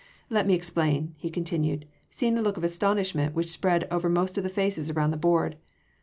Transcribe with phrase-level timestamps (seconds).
[0.31, 4.43] Let me explain," he continued, seeing the look of astonishment which spread over most of
[4.43, 5.57] the faces around the board.